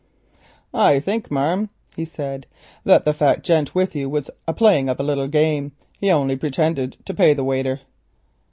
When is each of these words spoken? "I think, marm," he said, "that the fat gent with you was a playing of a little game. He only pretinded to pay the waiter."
"I 0.73 0.99
think, 0.99 1.29
marm," 1.29 1.69
he 1.95 2.05
said, 2.05 2.47
"that 2.85 3.05
the 3.05 3.13
fat 3.13 3.43
gent 3.43 3.75
with 3.75 3.95
you 3.95 4.09
was 4.09 4.31
a 4.47 4.53
playing 4.53 4.89
of 4.89 4.99
a 4.99 5.03
little 5.03 5.27
game. 5.27 5.73
He 5.99 6.09
only 6.09 6.35
pretinded 6.35 6.97
to 7.05 7.13
pay 7.13 7.35
the 7.35 7.43
waiter." 7.43 7.81